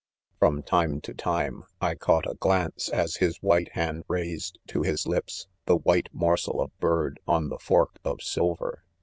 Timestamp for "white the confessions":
5.77-6.21